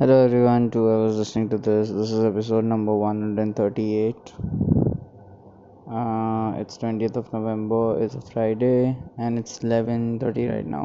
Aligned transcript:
Hello 0.00 0.24
everyone, 0.24 0.70
to 0.70 0.78
whoever's 0.78 1.16
listening 1.16 1.48
to 1.48 1.58
this. 1.58 1.88
This 1.90 2.12
is 2.12 2.24
episode 2.24 2.64
number 2.64 2.94
138. 2.94 4.14
Uh, 5.90 6.52
it's 6.60 6.78
20th 6.78 7.16
of 7.16 7.32
November. 7.32 8.00
It's 8.00 8.14
a 8.14 8.20
Friday, 8.20 8.96
and 9.16 9.40
it's 9.40 9.58
11:30 9.64 10.44
right 10.52 10.68
now. 10.74 10.84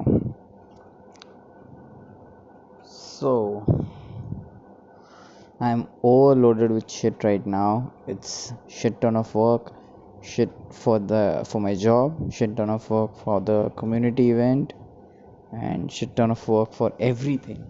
So, 2.85 3.29
I'm 5.59 5.85
overloaded 6.02 6.71
with 6.71 6.89
shit 6.89 7.23
right 7.23 7.45
now. 7.45 7.93
It's 8.07 8.52
shit 8.67 8.99
ton 8.99 9.16
of 9.16 9.35
work, 9.35 9.71
shit 10.23 10.49
for 10.71 10.98
the 10.98 11.23
for 11.52 11.61
my 11.67 11.75
job, 11.85 12.34
shit 12.39 12.57
ton 12.57 12.71
of 12.80 12.89
work 12.89 13.16
for 13.27 13.39
the 13.52 13.59
community 13.84 14.31
event, 14.31 14.73
and 15.52 15.91
shit 15.99 16.16
ton 16.16 16.38
of 16.39 16.48
work 16.57 16.73
for 16.81 16.91
everything 17.11 17.63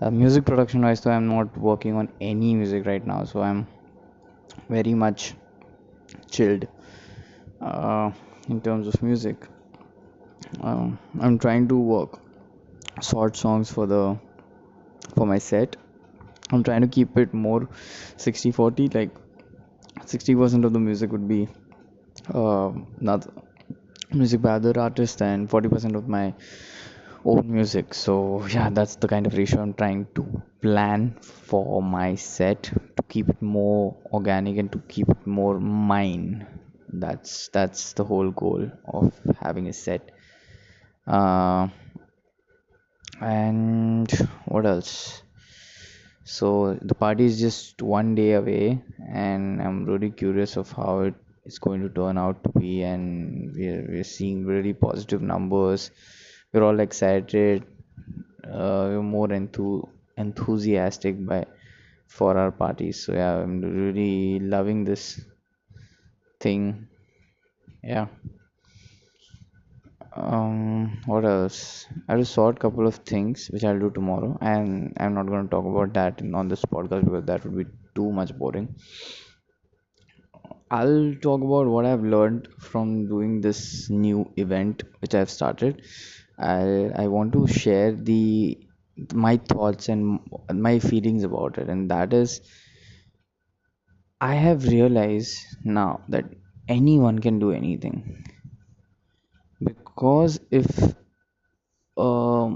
uh, 0.00 0.10
music 0.10 0.44
production 0.44 0.82
wise 0.82 1.00
though 1.00 1.10
i'm 1.10 1.28
not 1.28 1.56
working 1.56 1.94
on 1.94 2.08
any 2.20 2.54
music 2.54 2.86
right 2.86 3.06
now 3.06 3.24
so 3.24 3.40
i'm 3.40 3.66
very 4.68 4.94
much 4.94 5.34
chilled 6.30 6.66
uh, 7.60 8.10
in 8.48 8.60
terms 8.60 8.86
of 8.86 9.02
music. 9.02 9.36
Um, 10.60 10.98
i'm 11.20 11.38
trying 11.38 11.68
to 11.68 11.76
work 11.76 12.18
short 13.02 13.36
songs 13.36 13.70
for 13.70 13.86
the 13.86 14.18
for 15.14 15.26
my 15.26 15.38
set. 15.38 15.76
I'm 16.50 16.62
trying 16.62 16.82
to 16.82 16.88
keep 16.88 17.16
it 17.18 17.34
more 17.34 17.68
60 18.16 18.52
40 18.52 18.88
like 18.88 19.10
60% 20.04 20.64
of 20.64 20.72
the 20.72 20.78
music 20.78 21.10
would 21.10 21.26
be 21.26 21.48
uh, 22.32 22.70
not 23.00 23.26
music 24.12 24.40
by 24.42 24.50
other 24.50 24.78
artists 24.78 25.20
and 25.20 25.48
40% 25.50 25.96
of 25.96 26.06
my 26.08 26.32
own 27.32 27.52
music. 27.52 27.94
So 27.94 28.46
yeah 28.46 28.70
that's 28.70 28.96
the 28.96 29.08
kind 29.08 29.26
of 29.26 29.36
ratio 29.36 29.62
i'm 29.62 29.74
trying 29.74 30.06
to 30.14 30.24
plan 30.62 31.16
for 31.20 31.82
my 31.82 32.14
set 32.14 32.62
to 32.96 33.02
keep 33.08 33.28
it 33.28 33.40
more 33.42 33.96
organic 34.12 34.58
and 34.58 34.70
to 34.72 34.78
keep 34.88 35.08
it 35.08 35.26
more 35.26 35.58
mine. 35.60 36.46
That's 36.92 37.48
that's 37.48 37.92
the 37.94 38.04
whole 38.04 38.30
goal 38.30 38.70
of 38.86 39.12
having 39.40 39.68
a 39.68 39.72
set. 39.72 40.10
Uh, 41.06 41.68
and 43.20 44.10
what 44.46 44.66
else? 44.66 45.22
So 46.24 46.78
the 46.82 46.94
party 46.94 47.24
is 47.24 47.38
just 47.40 47.82
one 47.82 48.14
day 48.16 48.32
away 48.32 48.82
and 49.08 49.62
i'm 49.62 49.84
really 49.84 50.10
curious 50.10 50.56
of 50.56 50.72
how 50.72 51.00
it 51.00 51.14
is 51.44 51.58
going 51.60 51.82
to 51.82 51.88
turn 51.88 52.18
out 52.18 52.42
to 52.42 52.50
be 52.58 52.82
and 52.82 53.54
we're, 53.54 53.86
we're 53.88 54.04
seeing 54.04 54.44
really 54.44 54.72
positive 54.72 55.22
numbers 55.22 55.92
we're 56.56 56.64
all 56.70 56.80
excited 56.80 57.64
uh, 58.44 58.84
we're 58.90 59.02
more 59.02 59.28
enthu- 59.28 59.88
enthusiastic 60.16 61.24
by 61.26 61.44
for 62.08 62.36
our 62.38 62.52
parties. 62.52 63.04
So 63.04 63.14
yeah 63.14 63.36
i'm 63.42 63.60
really 63.62 64.40
loving 64.40 64.84
this 64.84 65.20
thing. 66.40 66.88
Yeah. 67.82 68.08
Um 70.16 71.00
what 71.06 71.24
else? 71.24 71.86
I 72.08 72.16
just 72.16 72.32
saw 72.34 72.48
a 72.48 72.54
couple 72.64 72.86
of 72.90 72.96
things 73.12 73.46
which 73.52 73.62
i'll 73.68 73.78
do 73.84 73.90
tomorrow 73.98 74.30
and 74.40 74.92
i'm 74.98 75.14
not 75.18 75.26
going 75.32 75.44
to 75.44 75.50
talk 75.56 75.66
about 75.72 75.94
that 76.00 76.20
in, 76.20 76.34
on 76.34 76.48
this 76.48 76.64
podcast 76.64 77.04
because 77.04 77.24
that 77.26 77.44
would 77.44 77.56
be 77.62 77.66
too 77.94 78.10
much 78.20 78.36
boring. 78.36 78.68
I'll 80.70 81.14
talk 81.22 81.40
about 81.42 81.66
what 81.66 81.84
I've 81.86 82.02
learned 82.04 82.48
from 82.58 83.08
doing 83.08 83.40
this 83.40 83.90
new 83.90 84.30
event 84.36 84.82
which 85.00 85.14
I've 85.14 85.30
started. 85.30 85.82
I 86.38 86.90
I 87.04 87.08
want 87.08 87.32
to 87.34 87.46
share 87.46 87.92
the 87.92 88.58
my 89.14 89.36
thoughts 89.36 89.88
and 89.88 90.20
my 90.52 90.78
feelings 90.78 91.24
about 91.24 91.58
it, 91.58 91.68
and 91.68 91.90
that 91.90 92.12
is 92.14 92.40
I 94.20 94.34
have 94.34 94.66
realized 94.68 95.38
now 95.64 96.02
that 96.10 96.26
anyone 96.68 97.18
can 97.18 97.38
do 97.38 97.50
anything. 97.50 98.24
Because 99.60 100.40
if 100.50 100.94
um 102.04 102.50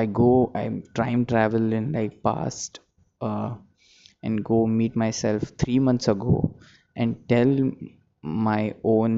I 0.00 0.04
go 0.06 0.50
I 0.54 0.64
time 0.98 1.22
travel 1.30 1.72
in 1.78 1.92
like 1.92 2.22
past 2.22 2.80
uh, 3.20 3.56
and 4.22 4.44
go 4.44 4.58
meet 4.66 4.94
myself 5.04 5.42
three 5.62 5.78
months 5.78 6.08
ago 6.08 6.56
and 6.96 7.16
tell 7.28 7.52
my 8.22 8.74
own 8.84 9.12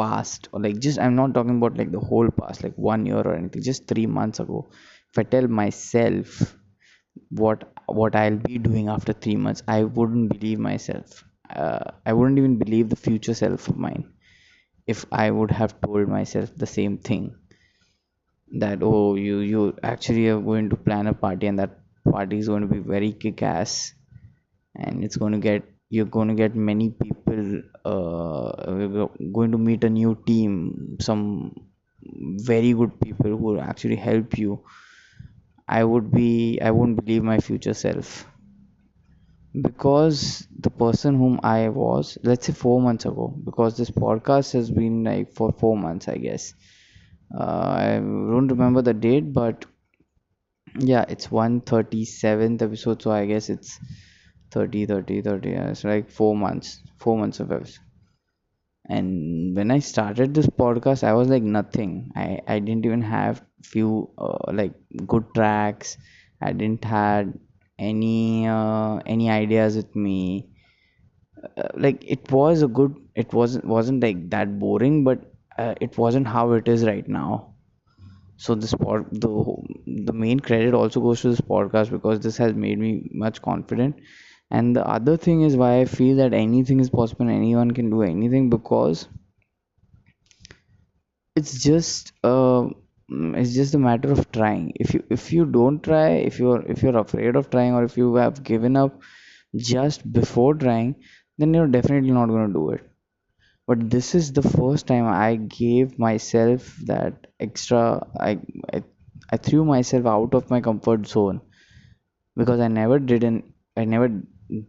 past 0.00 0.48
or 0.52 0.60
like 0.60 0.78
just 0.86 0.98
i'm 0.98 1.16
not 1.16 1.34
talking 1.34 1.56
about 1.58 1.76
like 1.78 1.92
the 1.92 2.00
whole 2.08 2.30
past 2.40 2.62
like 2.64 2.76
one 2.76 3.06
year 3.06 3.22
or 3.30 3.34
anything 3.34 3.62
just 3.62 3.86
three 3.88 4.06
months 4.06 4.40
ago. 4.40 4.68
If 5.12 5.18
i 5.18 5.22
tell 5.24 5.48
myself 5.48 6.56
what 7.30 7.72
what 7.86 8.16
i'll 8.16 8.36
be 8.48 8.58
doing 8.58 8.88
after 8.88 9.12
three 9.12 9.36
months 9.36 9.62
i 9.68 9.82
wouldn't 9.84 10.28
believe 10.30 10.58
myself. 10.58 11.24
Uh, 11.50 11.90
i 12.04 12.12
wouldn't 12.12 12.38
even 12.38 12.58
believe 12.58 12.88
the 12.90 12.96
future 13.08 13.34
self 13.34 13.68
of 13.68 13.76
mine 13.78 14.04
if 14.86 15.04
i 15.12 15.30
would 15.30 15.50
have 15.52 15.80
told 15.80 16.08
myself 16.08 16.54
the 16.56 16.66
same 16.66 16.98
thing. 16.98 17.34
That 18.58 18.82
oh 18.82 19.14
you 19.14 19.38
you 19.38 19.76
actually 19.84 20.26
are 20.28 20.40
going 20.40 20.70
to 20.70 20.76
plan 20.76 21.06
a 21.06 21.14
party 21.14 21.46
and 21.46 21.60
that 21.60 21.78
party 22.10 22.38
is 22.38 22.48
going 22.48 22.62
to 22.62 22.68
be 22.74 22.80
very 22.80 23.12
kick 23.12 23.42
ass 23.42 23.94
and 24.74 25.04
it's 25.04 25.16
going 25.16 25.32
to 25.32 25.38
get 25.38 25.64
you're 25.90 26.12
going 26.16 26.28
to 26.28 26.34
get 26.34 26.54
many 26.54 26.90
people 26.90 27.62
uh, 27.84 28.76
going 29.32 29.52
to 29.52 29.58
meet 29.58 29.84
a 29.84 29.90
new 29.90 30.16
team 30.26 30.96
some 31.00 31.22
very 32.50 32.72
good 32.72 33.00
people 33.00 33.36
who 33.36 33.58
actually 33.58 33.96
help 33.96 34.38
you. 34.38 34.60
I 35.68 35.84
would 35.84 36.10
be 36.10 36.58
i 36.60 36.72
won't 36.72 36.96
believe 36.96 37.22
my 37.22 37.38
future 37.38 37.72
self. 37.74 38.26
Because 39.60 40.46
the 40.60 40.70
person 40.70 41.16
whom 41.16 41.40
i 41.42 41.68
was 41.68 42.16
let's 42.22 42.46
say 42.46 42.52
four 42.52 42.80
months 42.80 43.06
ago 43.06 43.26
because 43.44 43.76
this 43.76 43.90
podcast 43.90 44.52
has 44.52 44.70
been 44.70 45.02
like 45.04 45.32
for 45.34 45.50
four 45.52 45.76
months 45.76 46.08
i 46.08 46.16
guess. 46.16 46.54
Uh, 47.34 47.66
i 47.84 47.86
don't 47.96 48.48
remember 48.48 48.82
the 48.82 48.94
date 48.94 49.32
but 49.32 49.66
yeah 50.78 51.04
it's 51.08 51.30
137th 51.30 52.62
episode 52.62 53.00
so 53.02 53.10
i 53.10 53.24
guess 53.26 53.48
it's 53.48 53.78
30 54.50 54.86
30 54.86 55.22
30 55.22 55.50
yeah, 55.50 55.68
it's 55.70 55.84
like 55.84 56.10
four 56.10 56.36
months 56.36 56.82
four 56.98 57.18
months 57.18 57.40
of 57.40 57.52
episode. 57.52 57.80
And 58.88 59.54
when 59.56 59.70
i 59.70 59.78
started 59.78 60.34
this 60.34 60.46
podcast 60.46 61.04
i 61.04 61.12
was 61.12 61.28
like 61.28 61.42
nothing. 61.42 62.10
I 62.16 62.40
i 62.48 62.58
didn't 62.58 62.84
even 62.86 63.02
have 63.02 63.44
few 63.62 64.10
uh, 64.18 64.50
like 64.52 64.74
good 65.06 65.24
tracks. 65.34 65.96
I 66.40 66.52
didn't 66.52 66.84
had 66.84 67.38
any 67.78 68.46
uh, 68.48 68.96
any 69.06 69.30
ideas 69.30 69.76
with 69.76 69.94
me. 69.94 70.48
Uh, 71.56 71.68
like 71.74 72.02
it 72.06 72.30
was 72.32 72.62
a 72.62 72.68
good 72.68 72.94
it 73.14 73.32
wasn't 73.32 73.64
wasn't 73.64 74.02
like 74.02 74.30
that 74.30 74.58
boring 74.58 75.04
but 75.04 75.20
uh, 75.58 75.74
it 75.80 75.96
wasn't 75.98 76.26
how 76.26 76.52
it 76.52 76.68
is 76.68 76.84
right 76.84 77.06
now. 77.08 77.54
So 78.36 78.54
this 78.54 78.74
pod 78.74 79.06
the 79.12 79.30
the 80.08 80.12
main 80.12 80.40
credit 80.40 80.74
also 80.74 81.00
goes 81.00 81.20
to 81.22 81.30
this 81.30 81.40
podcast 81.40 81.90
because 81.90 82.20
this 82.20 82.36
has 82.38 82.54
made 82.54 82.78
me 82.78 83.10
much 83.12 83.42
confident 83.42 83.96
and 84.50 84.74
the 84.76 84.86
other 84.86 85.16
thing 85.16 85.42
is 85.42 85.56
why 85.56 85.80
i 85.80 85.84
feel 85.84 86.16
that 86.16 86.34
anything 86.34 86.80
is 86.80 86.90
possible 86.90 87.28
anyone 87.28 87.70
can 87.70 87.90
do 87.90 88.02
anything 88.02 88.50
because 88.50 89.08
it's 91.34 91.62
just 91.62 92.12
uh, 92.24 92.68
it's 93.08 93.54
just 93.54 93.74
a 93.74 93.78
matter 93.78 94.10
of 94.12 94.30
trying. 94.32 94.72
If 94.76 94.94
you 94.94 95.04
if 95.10 95.32
you 95.32 95.44
don't 95.46 95.82
try 95.82 96.08
if 96.30 96.38
you're 96.38 96.62
if 96.62 96.82
you're 96.82 96.98
afraid 96.98 97.36
of 97.36 97.50
trying 97.50 97.74
or 97.74 97.84
if 97.84 97.96
you 97.96 98.14
have 98.16 98.42
given 98.42 98.76
up 98.76 99.00
just 99.56 100.10
before 100.12 100.54
trying 100.54 100.96
then 101.38 101.54
you're 101.54 101.68
definitely 101.68 102.10
not 102.10 102.28
going 102.28 102.46
to 102.48 102.52
do 102.52 102.70
it. 102.70 102.82
But 103.66 103.90
this 103.90 104.14
is 104.14 104.32
the 104.32 104.42
first 104.42 104.86
time 104.86 105.06
i 105.06 105.36
gave 105.36 105.98
myself 105.98 106.76
that 106.86 107.26
extra 107.40 108.06
I, 108.18 108.38
I 108.72 108.82
i 109.30 109.36
threw 109.36 109.64
myself 109.64 110.06
out 110.06 110.34
of 110.34 110.50
my 110.50 110.60
comfort 110.60 111.06
zone 111.06 111.40
because 112.36 112.60
i 112.60 112.68
never 112.68 112.98
did 112.98 113.24
an 113.24 113.42
i 113.76 113.84
never 113.84 114.08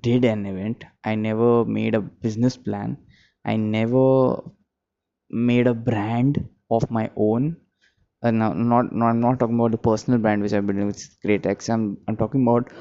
did 0.02 0.26
an 0.26 0.46
event. 0.46 0.84
I 1.04 1.16
never 1.16 1.66
made 1.66 1.96
a 1.96 2.02
business 2.02 2.58
plan. 2.58 2.98
I 3.46 3.56
never 3.58 4.42
made 5.30 5.68
a 5.68 5.74
brand 5.74 6.48
of 6.70 6.90
my 6.92 7.12
own. 7.16 7.58
Uh, 8.24 8.32
no, 8.32 8.52
not, 8.54 8.86
i'm 8.92 9.20
not 9.20 9.40
talking 9.40 9.56
about 9.56 9.72
the 9.72 9.78
personal 9.78 10.20
brand 10.20 10.42
which 10.42 10.52
i'm 10.54 10.66
building 10.66 10.88
with 10.88 11.08
great 11.24 11.46
x. 11.46 11.70
I'm 11.70 11.98
i'm 12.08 12.18
talking 12.18 12.42
about 12.42 12.72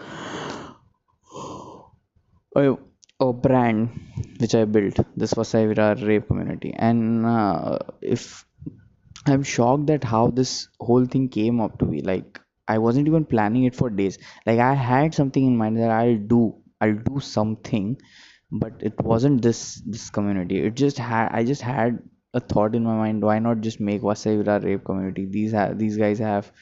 a, 2.56 2.76
a 3.20 3.32
brand 3.32 3.90
which 4.38 4.54
i 4.54 4.64
built. 4.64 4.98
This 5.16 5.34
was 5.34 5.52
Savira 5.52 5.88
rave 6.06 6.26
community. 6.26 6.72
And 6.76 7.26
uh, 7.26 7.78
if 8.00 8.44
i'm 9.26 9.42
shocked 9.42 9.90
at 9.90 10.04
how 10.04 10.28
this 10.28 10.68
whole 10.80 11.04
thing 11.06 11.28
came 11.28 11.60
up 11.60 11.78
to 11.78 11.84
be. 11.84 12.00
Like 12.00 12.40
i 12.68 12.78
wasn't 12.78 13.08
even 13.08 13.24
planning 13.24 13.64
it 13.64 13.74
for 13.74 13.90
days. 13.90 14.18
Like 14.46 14.58
i 14.58 14.74
had 14.74 15.14
something 15.14 15.46
in 15.46 15.56
mind 15.56 15.78
that 15.78 15.90
i'll 15.90 16.16
do 16.36 16.56
i'll 16.80 17.00
do 17.10 17.20
something 17.20 17.96
but 18.50 18.74
it 18.80 19.00
wasn't 19.00 19.42
this 19.42 19.82
this 19.86 20.10
community. 20.10 20.60
It 20.62 20.74
just 20.74 20.98
had 20.98 21.30
i 21.32 21.44
just 21.44 21.62
had 21.62 21.98
a 22.34 22.40
thought 22.40 22.74
in 22.74 22.84
my 22.84 22.94
mind 22.96 23.22
why 23.22 23.38
not 23.38 23.60
just 23.60 23.80
make 23.80 24.02
Vasai 24.02 24.42
Virar 24.42 24.62
rave 24.64 24.84
community? 24.84 25.26
These 25.26 25.52
have 25.52 25.78
these 25.78 25.96
guys 25.96 26.18
have 26.18 26.52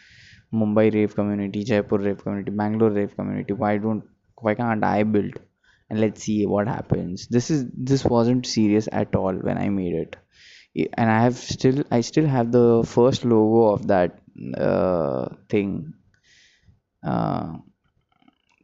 mumbai 0.52 0.92
rave 0.94 1.14
community 1.14 1.64
jaipur 1.64 1.98
rave 1.98 2.22
community 2.22 2.50
bangalore 2.50 2.90
rave 2.90 3.14
community. 3.16 3.52
Why 3.52 3.76
don't 3.78 4.04
why 4.36 4.54
can't 4.54 4.84
i 4.84 5.02
build? 5.02 5.34
And 5.90 6.00
let's 6.00 6.22
see 6.22 6.46
what 6.46 6.68
happens. 6.68 7.26
This 7.28 7.50
is 7.50 7.66
this 7.76 8.04
wasn't 8.04 8.46
serious 8.46 8.88
at 8.92 9.14
all 9.14 9.34
when 9.34 9.58
i 9.58 9.68
made 9.68 9.94
it. 9.94 10.16
And 10.94 11.10
i 11.10 11.22
have 11.22 11.36
still 11.36 11.84
i 11.90 12.00
still 12.00 12.26
have 12.26 12.50
the 12.52 12.82
first 12.86 13.24
logo 13.24 13.72
of 13.74 13.86
that 13.88 14.18
uh, 14.56 15.28
thing. 15.50 15.94
Uh, 17.02 17.58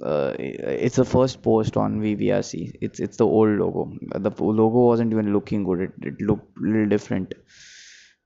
uh, 0.02 0.34
it's 0.38 0.96
the 0.96 1.04
first 1.04 1.42
post 1.42 1.76
on 1.76 2.00
VVRC. 2.00 2.78
It's 2.80 3.00
it's 3.00 3.16
the 3.18 3.26
old 3.26 3.58
logo. 3.58 3.92
The 4.14 4.30
logo 4.42 4.86
wasn't 4.86 5.12
even 5.12 5.32
looking 5.32 5.64
good. 5.64 5.80
It, 5.80 5.92
it 6.02 6.20
looked 6.20 6.56
a 6.58 6.62
little 6.62 6.88
different. 6.88 7.34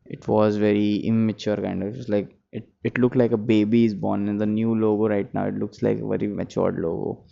It 0.06 0.26
was 0.28 0.56
very 0.56 0.96
immature 0.96 1.56
kind 1.56 1.82
of. 1.82 1.96
It 1.96 2.08
like 2.08 2.36
it, 2.52 2.68
it 2.84 2.98
looked 2.98 3.16
like 3.16 3.32
a 3.32 3.36
baby 3.36 3.84
is 3.84 3.94
born. 3.94 4.28
And 4.28 4.40
the 4.40 4.46
new 4.46 4.74
logo 4.74 5.08
right 5.08 5.32
now, 5.34 5.46
it 5.46 5.54
looks 5.56 5.82
like 5.82 5.98
a 5.98 6.06
very 6.06 6.28
matured 6.28 6.78
logo. 6.78 7.24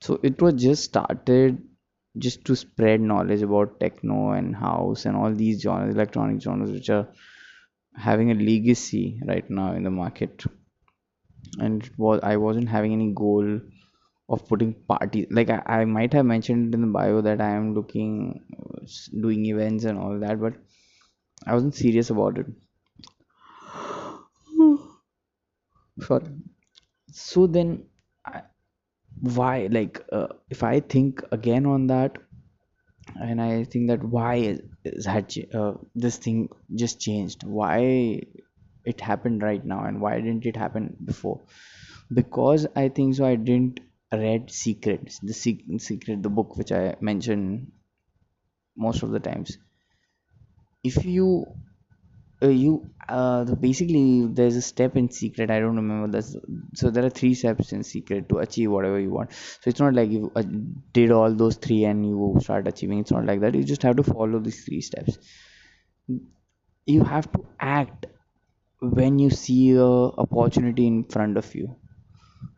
So 0.00 0.20
it 0.22 0.40
was 0.40 0.54
just 0.54 0.84
started 0.84 1.62
just 2.18 2.44
to 2.44 2.54
spread 2.54 3.00
knowledge 3.00 3.42
about 3.42 3.80
techno 3.80 4.32
and 4.32 4.54
house 4.54 5.06
and 5.06 5.16
all 5.16 5.32
these 5.34 5.62
genres, 5.62 5.94
electronic 5.94 6.42
genres, 6.42 6.70
which 6.70 6.90
are 6.90 7.08
having 7.96 8.30
a 8.30 8.34
legacy 8.34 9.20
right 9.26 9.48
now 9.50 9.72
in 9.72 9.82
the 9.82 9.90
market 9.90 10.44
and 11.58 11.84
it 11.84 11.98
was 11.98 12.20
i 12.22 12.36
wasn't 12.36 12.68
having 12.68 12.92
any 12.92 13.12
goal 13.12 13.60
of 14.28 14.48
putting 14.48 14.74
parties 14.88 15.26
like 15.30 15.50
I, 15.50 15.62
I 15.66 15.84
might 15.84 16.12
have 16.14 16.24
mentioned 16.26 16.74
in 16.74 16.80
the 16.80 16.86
bio 16.86 17.20
that 17.20 17.40
i 17.40 17.50
am 17.50 17.74
looking 17.74 18.44
doing 19.20 19.46
events 19.46 19.84
and 19.84 19.98
all 19.98 20.18
that 20.20 20.40
but 20.40 20.54
i 21.46 21.54
wasn't 21.54 21.74
serious 21.74 22.10
about 22.10 22.38
it. 22.38 22.46
Sorry. 26.00 26.26
So 27.10 27.46
then 27.46 27.84
I, 28.26 28.42
why 29.20 29.68
like 29.70 30.04
uh, 30.12 30.28
if 30.50 30.62
i 30.62 30.80
think 30.80 31.22
again 31.32 31.66
on 31.66 31.86
that 31.88 32.18
and 33.20 33.40
i 33.40 33.64
think 33.64 33.88
that 33.88 34.02
why 34.02 34.34
is, 34.36 34.60
is 34.84 35.06
had 35.06 35.32
uh, 35.54 35.74
this 35.94 36.16
thing 36.16 36.48
just 36.74 37.00
changed 37.00 37.44
why 37.44 38.20
it 38.84 39.00
happened 39.00 39.42
right 39.42 39.64
now 39.64 39.84
and 39.84 40.00
why 40.00 40.16
didn't 40.20 40.46
it 40.46 40.56
happen 40.56 40.96
before? 41.04 41.40
Because 42.12 42.66
i 42.76 42.88
think 42.88 43.14
so 43.16 43.24
i 43.26 43.34
didn't 43.36 43.80
read 44.12 44.50
secrets 44.50 45.18
the 45.20 45.32
secret 45.34 46.22
the 46.22 46.30
book 46.30 46.56
which 46.56 46.72
i 46.72 46.94
mentioned 47.00 47.72
most 48.76 49.02
of 49.02 49.10
the 49.10 49.20
times. 49.20 49.56
If 50.84 51.04
you 51.04 51.46
uh, 52.42 52.48
you 52.48 52.90
uh, 53.08 53.44
basically 53.56 54.26
there's 54.26 54.56
a 54.56 54.62
step 54.62 54.96
in 54.96 55.10
secret 55.10 55.50
i 55.50 55.60
don't 55.60 55.76
remember 55.76 56.08
this 56.16 56.36
so 56.74 56.90
there 56.90 57.04
are 57.06 57.10
three 57.10 57.34
steps 57.34 57.72
in 57.72 57.82
secret 57.84 58.28
to 58.28 58.38
achieve 58.38 58.70
whatever 58.70 58.98
you 59.00 59.10
want. 59.10 59.32
So 59.32 59.70
it's 59.70 59.80
not 59.80 59.94
like 59.94 60.10
you 60.10 60.32
uh, 60.36 60.42
did 60.92 61.12
all 61.12 61.34
those 61.34 61.56
three 61.56 61.84
and 61.84 62.06
you 62.06 62.36
start 62.40 62.68
achieving 62.68 63.00
it's 63.00 63.12
not 63.12 63.26
like 63.26 63.40
that 63.40 63.54
you 63.54 63.64
just 63.64 63.82
have 63.82 63.96
to 63.96 64.02
follow 64.02 64.40
these 64.40 64.64
three 64.64 64.80
steps. 64.80 65.18
You 66.86 67.02
have 67.04 67.30
to 67.32 67.44
act 67.58 68.06
when 68.82 69.18
you 69.18 69.30
see 69.30 69.72
a 69.72 69.84
opportunity 70.26 70.86
in 70.86 71.04
front 71.04 71.36
of 71.36 71.54
you. 71.54 71.76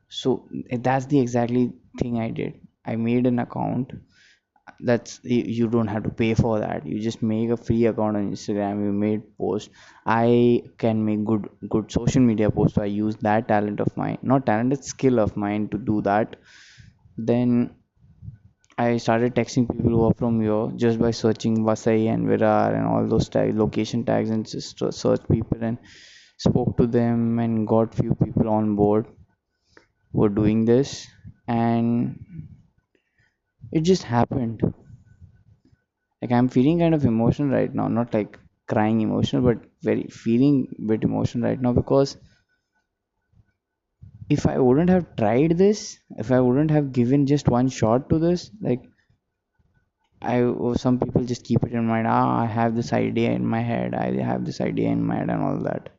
So 0.09 0.49
that's 0.71 1.07
the 1.07 1.21
exactly 1.21 1.73
thing 1.99 2.19
i 2.21 2.31
did. 2.31 2.61
I 2.87 2.97
made 2.97 3.27
an 3.27 3.39
account. 3.41 3.93
That's 4.81 5.21
you 5.25 5.69
don't 5.69 5.89
have 5.89 6.05
to 6.05 6.11
pay 6.11 6.35
for 6.35 6.59
that. 6.61 6.87
You 6.87 7.01
just 7.01 7.23
make 7.23 7.51
a 7.51 7.57
free 7.57 7.87
account 7.87 8.17
on 8.17 8.31
instagram. 8.33 8.85
You 8.85 8.93
made 8.93 9.23
post. 9.39 9.71
I 10.07 10.63
can 10.79 11.05
make 11.05 11.25
good 11.25 11.49
good 11.71 11.93
social 11.93 12.23
media 12.23 12.51
posts. 12.51 12.77
So 12.77 12.83
i 12.83 12.87
use 12.87 13.17
that 13.29 13.49
talent 13.49 13.81
of 13.81 13.97
mine 13.97 14.19
not 14.23 14.47
talent 14.47 14.73
it's 14.73 14.89
skill 14.89 15.21
of 15.21 15.37
mine 15.37 15.69
to 15.71 15.79
do 15.79 16.03
that. 16.03 16.37
Then 17.19 17.75
I 18.79 18.99
started 18.99 19.35
texting 19.35 19.69
people 19.69 19.91
who 19.91 20.03
are 20.05 20.15
from 20.15 20.41
here 20.41 20.71
just 20.77 21.01
by 21.01 21.11
searching 21.11 21.65
Vasai 21.65 22.07
and 22.09 22.25
Virar 22.29 22.73
and 22.77 22.87
all 22.87 23.05
those 23.09 23.29
tag, 23.29 23.57
location 23.57 24.05
tags 24.05 24.31
and 24.31 24.47
just 24.47 24.79
search 24.93 25.23
people 25.29 25.59
and 25.65 25.79
spoke 26.39 26.77
to 26.77 26.87
them 26.87 27.39
and 27.41 27.67
got 27.67 27.95
few 27.95 28.15
people 28.15 28.49
on 28.49 28.77
board 28.77 29.07
who 30.13 30.21
were 30.21 30.29
doing 30.29 30.65
this. 30.65 31.07
And 31.47 32.19
it 33.73 33.83
just 33.83 34.05
happened. 34.05 34.63
Like 36.21 36.33
i'm 36.33 36.49
feeling 36.49 36.81
kind 36.81 36.93
of 36.95 37.05
emotional 37.05 37.51
right 37.57 37.73
now. 37.73 37.87
Not 37.87 38.13
like 38.15 38.37
crying 38.67 39.01
emotional 39.01 39.43
but 39.43 39.65
very 39.83 40.05
feeling 40.09 40.75
bit 40.89 41.05
emotional 41.05 41.49
right 41.49 41.61
now 41.61 41.73
because 41.73 42.17
if 44.35 44.47
i 44.51 44.57
wouldn't 44.59 44.93
have 44.95 45.07
tried 45.21 45.57
this 45.63 45.81
if 46.25 46.31
i 46.37 46.41
wouldn't 46.41 46.75
have 46.77 46.93
given 46.99 47.27
just 47.33 47.49
one 47.55 47.69
shot 47.79 48.09
to 48.11 48.19
this 48.25 48.51
like 48.69 48.85
i 50.35 50.37
or 50.41 50.75
some 50.83 50.99
people 51.03 51.25
just 51.33 51.45
keep 51.49 51.67
it 51.69 51.77
in 51.81 51.87
mind 51.93 52.09
ah 52.13 52.29
i 52.45 52.47
have 52.59 52.79
this 52.79 52.93
idea 52.99 53.35
in 53.41 53.47
my 53.55 53.61
head 53.71 53.97
i 54.05 54.07
have 54.31 54.45
this 54.49 54.61
idea 54.69 54.89
in 54.97 55.05
my 55.11 55.17
head 55.19 55.31
and 55.35 55.43
all 55.49 55.61
that. 55.69 55.91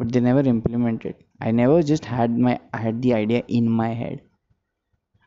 But 0.00 0.12
they 0.12 0.20
never 0.20 0.42
implemented 0.50 1.24
i 1.46 1.50
never 1.60 1.78
just 1.92 2.04
had 2.04 2.38
my 2.46 2.54
i 2.78 2.82
had 2.86 3.02
the 3.02 3.14
idea 3.14 3.42
in 3.60 3.68
my 3.68 3.92
head. 4.02 4.20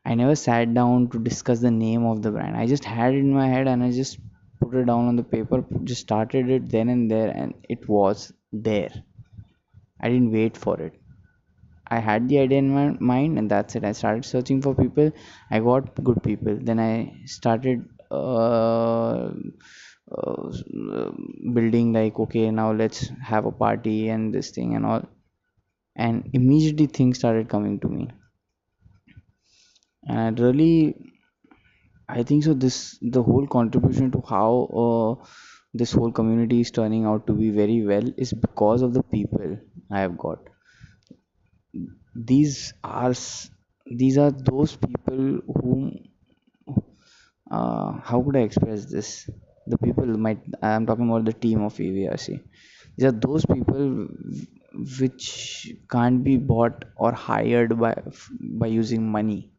I 0.10 0.16
never 0.20 0.36
sat 0.42 0.74
down 0.74 1.10
to 1.10 1.20
discuss 1.26 1.60
the 1.64 1.72
name 1.72 2.06
of 2.12 2.22
the 2.24 2.32
brand. 2.36 2.56
I 2.62 2.66
just 2.72 2.86
had 2.86 3.14
it 3.14 3.20
in 3.26 3.34
my 3.40 3.48
head 3.50 3.68
and 3.72 3.84
i 3.88 3.92
just 3.98 4.18
put 4.62 4.80
it 4.80 4.86
down 4.92 5.10
on 5.10 5.20
the 5.20 5.28
paper 5.36 5.60
just 5.92 6.02
started 6.08 6.50
it 6.56 6.72
then 6.78 6.90
and 6.96 7.12
there 7.12 7.30
and 7.44 7.54
it 7.76 7.88
was 7.98 8.26
there. 8.70 9.04
I 10.00 10.10
didn't 10.10 10.32
wait 10.40 10.58
for 10.66 10.80
it 10.88 11.01
i 11.98 12.00
had 12.08 12.28
the 12.30 12.38
idea 12.40 12.58
in 12.60 12.70
my 12.74 12.86
mind 13.12 13.38
and 13.40 13.52
that's 13.52 13.76
it. 13.76 13.84
I 13.84 13.92
started 13.92 14.26
searching 14.26 14.62
for 14.62 14.74
people. 14.76 15.12
I 15.52 15.60
got 15.60 15.94
good 16.04 16.22
people. 16.24 16.58
Then 16.70 16.80
i 16.80 16.92
started 17.26 17.88
uh, 18.12 19.30
uh, 20.18 21.12
building 21.58 21.94
like 21.94 22.20
okay 22.26 22.50
now 22.52 22.72
let's 22.72 23.08
have 23.32 23.46
a 23.46 23.52
party 23.52 24.10
and 24.10 24.34
this 24.34 24.52
thing 24.52 24.76
and 24.76 24.86
all. 24.86 25.08
And 25.96 26.30
immediately 26.34 26.88
things 26.88 27.20
started 27.20 27.50
coming 27.50 27.80
to 27.82 27.90
me. 27.90 28.10
And 30.08 30.40
really 30.40 30.96
i 32.16 32.24
think 32.30 32.44
so 32.48 32.54
this 32.64 32.76
the 33.16 33.22
whole 33.30 33.48
contribution 33.56 34.12
to 34.16 34.20
how 34.32 34.50
uh, 34.84 35.12
this 35.82 35.94
whole 36.00 36.14
community 36.20 36.60
is 36.66 36.72
turning 36.80 37.06
out 37.14 37.26
to 37.32 37.34
be 37.42 37.50
very 37.62 37.80
well 37.94 38.14
is 38.28 38.34
because 38.48 38.84
of 38.90 38.94
the 39.00 39.06
people 39.18 39.58
i 40.00 40.02
have 40.06 40.18
got 40.28 40.51
these 42.16 42.74
are 42.84 43.14
these 43.86 44.18
are 44.18 44.32
those 44.32 44.76
people 44.76 45.40
whom 45.60 46.10
uh, 47.52 47.92
how 48.10 48.22
could 48.24 48.36
i 48.38 48.42
express 48.42 48.86
this? 48.86 49.30
The 49.68 49.78
people 49.78 50.08
might 50.26 50.40
i'm 50.62 50.86
talking 50.86 51.10
about 51.10 51.26
the 51.26 51.34
team 51.34 51.62
of 51.62 51.74
VVRC 51.76 52.40
these 52.98 53.08
are 53.10 53.12
those 53.28 53.46
people 53.46 54.08
which 55.00 55.72
can't 55.90 56.24
be 56.24 56.38
bought 56.38 56.86
or 56.98 57.12
hired 57.12 57.80
by 57.80 57.96
by 58.42 58.68
using 58.68 59.12
money. 59.12 59.52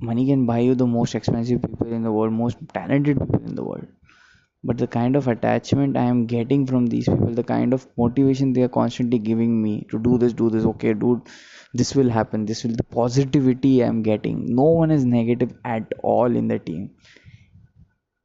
Money 0.00 0.24
can 0.26 0.46
buy 0.46 0.60
you 0.60 0.74
the 0.74 0.86
most 0.86 1.14
expensive 1.14 1.60
people 1.60 1.92
in 1.92 2.02
the 2.02 2.10
world 2.10 2.32
most 2.32 2.56
talented 2.72 3.18
people 3.20 3.44
in 3.44 3.54
the 3.54 3.62
world 3.62 3.86
but 4.64 4.78
the 4.78 4.86
kind 4.86 5.16
of 5.16 5.28
attachment 5.28 5.96
i 5.96 6.04
am 6.04 6.26
getting 6.26 6.66
from 6.66 6.86
these 6.86 7.08
people 7.08 7.34
the 7.40 7.48
kind 7.50 7.72
of 7.72 7.86
motivation 7.96 8.52
they 8.52 8.62
are 8.62 8.74
constantly 8.76 9.18
giving 9.18 9.62
me 9.62 9.86
to 9.90 9.98
do 9.98 10.18
this 10.18 10.32
do 10.32 10.50
this 10.50 10.64
okay 10.64 10.94
dude 10.94 11.20
this 11.74 11.94
will 11.94 12.10
happen 12.10 12.46
this 12.46 12.64
will 12.64 12.76
the 12.80 12.88
positivity 12.96 13.72
i 13.82 13.86
am 13.86 14.02
getting 14.02 14.38
no 14.60 14.68
one 14.80 14.90
is 14.90 15.04
negative 15.04 15.52
at 15.64 15.92
all 16.02 16.36
in 16.36 16.48
the 16.48 16.58
team. 16.58 16.90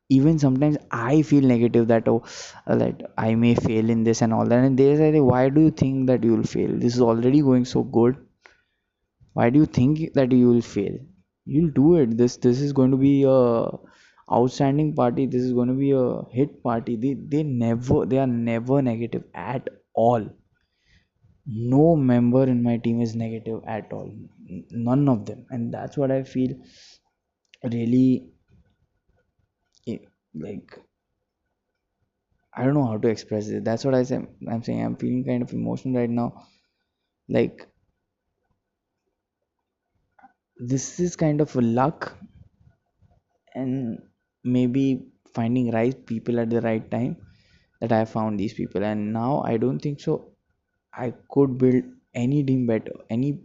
Even 0.09 0.39
sometimes 0.39 0.77
i 0.91 1.21
feel 1.21 1.45
negative 1.49 1.87
that 1.87 2.07
oh 2.07 2.23
uh, 2.67 2.75
that 2.75 3.03
i 3.17 3.33
may 3.35 3.55
fail 3.55 3.89
in 3.89 4.03
this 4.03 4.21
and 4.21 4.33
all 4.33 4.45
that 4.45 4.65
and 4.65 4.77
they 4.77 4.95
say 4.97 5.21
why 5.21 5.47
do 5.49 5.61
you 5.61 5.71
think 5.71 6.07
that 6.07 6.23
you 6.23 6.35
will 6.35 6.43
fail? 6.43 6.73
This 6.77 6.95
is 6.95 7.01
already 7.01 7.41
going 7.41 7.63
so 7.65 7.83
good. 7.83 8.17
Why 9.33 9.49
do 9.49 9.59
you 9.59 9.65
think 9.65 10.13
that 10.13 10.33
you 10.33 10.49
will 10.49 10.61
fail? 10.61 10.97
You'll 11.45 11.71
do 11.71 11.95
it. 11.95 12.17
This 12.17 12.35
this 12.37 12.59
is 12.59 12.73
going 12.73 12.91
to 12.91 12.97
be 12.97 13.23
a 13.23 13.69
outstanding 14.29 14.93
party 14.93 15.25
this 15.25 15.41
is 15.43 15.53
going 15.53 15.69
to 15.69 15.73
be 15.73 15.91
a 15.91 16.23
hit 16.31 16.61
party. 16.63 16.95
They 16.97 17.13
they 17.13 17.43
never 17.43 18.05
they 18.05 18.17
are 18.19 18.27
never 18.27 18.81
negative 18.81 19.23
at 19.33 19.69
all. 19.93 20.27
No 21.45 21.95
member 21.95 22.45
in 22.45 22.63
my 22.63 22.77
team 22.77 22.99
is 22.99 23.15
negative 23.15 23.61
at 23.67 23.93
all. 23.93 24.11
None 24.71 25.07
of 25.07 25.27
them. 25.27 25.45
And 25.51 25.71
that's 25.71 25.95
what 25.95 26.09
i 26.11 26.23
feel 26.23 26.55
really 27.63 28.31
like 30.33 30.79
i 32.53 32.63
don't 32.63 32.73
know 32.73 32.85
how 32.85 32.97
to 32.97 33.09
express 33.09 33.47
it. 33.49 33.63
That's 33.65 33.83
what 33.85 33.93
i 33.95 34.03
say 34.03 34.19
i'm 34.49 34.63
saying. 34.63 34.83
I'm 34.85 34.95
feeling 34.95 35.23
kind 35.25 35.41
of 35.43 35.51
emotional 35.53 35.99
right 35.99 36.09
now. 36.09 36.47
Like 37.29 37.67
this 40.57 40.99
is 41.01 41.15
kind 41.17 41.41
of 41.41 41.53
a 41.57 41.61
luck. 41.61 42.15
And 43.55 44.01
maybe 44.43 45.05
finding 45.33 45.71
right 45.71 46.05
people 46.05 46.39
at 46.39 46.49
the 46.49 46.61
right 46.61 46.89
time 46.91 47.15
that 47.81 47.91
i 47.91 48.03
found 48.05 48.39
these 48.39 48.53
people 48.53 48.83
and 48.83 49.13
now 49.13 49.41
i 49.45 49.57
don't 49.57 49.79
think 49.79 49.99
so 49.99 50.27
I 50.93 51.13
could 51.29 51.57
build 51.57 51.83
any 52.13 52.43
team 52.43 52.67
better, 52.67 52.93
any 53.09 53.39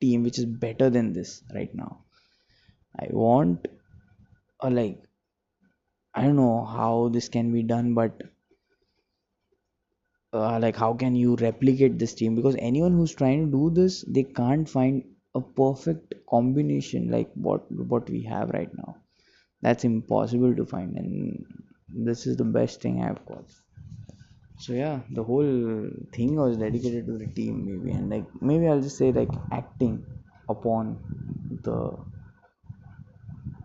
team 0.00 0.22
which 0.24 0.38
is 0.38 0.46
better 0.46 0.90
than 0.90 1.12
this 1.12 1.42
right 1.54 1.74
now. 1.74 2.04
I 2.98 3.08
want 3.12 3.68
a 4.60 4.70
like 4.70 5.02
I 6.14 6.22
don't 6.22 6.36
know 6.36 6.64
how 6.64 7.08
this 7.08 7.28
can 7.28 7.50
be 7.50 7.64
done, 7.64 7.94
but 7.94 8.22
uh, 10.32 10.58
like 10.58 10.74
how 10.76 10.92
can 10.92 11.14
you 11.14 11.36
replicate 11.36 11.98
this 11.98 12.14
team? 12.14 12.34
Because 12.34 12.56
anyone 12.58 12.92
who's 12.94 13.14
trying 13.14 13.44
to 13.46 13.50
do 13.56 13.70
this, 13.70 14.04
they 14.08 14.24
can't 14.24 14.68
find 14.68 15.04
a 15.36 15.40
perfect 15.40 16.14
combination 16.28 17.10
like 17.10 17.30
what 17.34 17.70
what 17.70 18.10
we 18.10 18.22
have 18.22 18.50
right 18.50 18.74
now. 18.76 18.99
That's 19.62 19.84
impossible 19.84 20.54
to 20.56 20.66
find, 20.66 20.96
and 20.96 21.44
this 21.88 22.26
is 22.26 22.36
the 22.36 22.44
best 22.44 22.80
thing 22.82 23.02
I've 23.02 23.24
got. 23.26 23.44
So 24.58 24.74
yeah 24.74 25.00
the 25.10 25.24
whole 25.24 25.90
thing 26.12 26.36
was 26.36 26.56
dedicated 26.58 27.06
to 27.06 27.18
the 27.18 27.26
team 27.26 27.64
maybe 27.66 27.92
and 27.96 28.10
like 28.10 28.26
maybe 28.42 28.68
i'll 28.68 28.80
just 28.80 28.98
say 28.98 29.10
like 29.10 29.30
acting 29.50 30.04
upon 30.48 30.98
the 31.62 31.96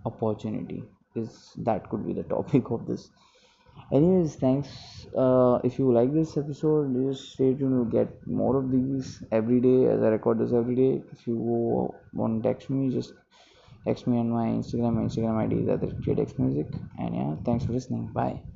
opportunity 0.06 0.84
is 1.16 1.54
that 1.58 1.90
could 1.90 2.06
be 2.06 2.14
the 2.14 2.24
topic 2.36 2.70
of 2.72 2.86
this. 2.88 3.10
Anyways 3.92 4.36
thanks. 4.36 4.70
Uh, 5.18 5.60
if 5.64 5.78
you 5.80 5.94
like 5.94 6.14
this 6.14 6.38
episode 6.38 6.94
just 7.08 7.34
stay 7.34 7.54
tuned 7.54 7.92
to 7.92 7.98
get 7.98 8.10
more 8.28 8.58
of 8.58 8.72
these 8.72 9.24
every 9.32 9.60
day 9.62 9.86
as 9.88 10.02
i 10.02 10.08
record 10.08 10.40
this 10.40 10.54
every 10.54 10.75
day. 10.75 11.04
If 11.12 11.28
you 11.28 11.38
want 12.14 12.44
to 12.44 12.50
text 12.50 12.70
me 12.70 12.90
just 12.92 13.14
text 13.86 14.08
me 14.08 14.18
on 14.18 14.30
my 14.30 14.48
instagram. 14.48 14.94
My 14.96 15.01
instagram 15.01 15.38
id 15.46 15.54
is 15.63 15.70
at 15.70 15.82
the 15.82 15.92
music. 16.39 16.68
And 16.98 17.15
yeah 17.15 17.36
thanks 17.46 17.65
for 17.65 17.74
listening. 17.74 18.12
Bye 18.13 18.54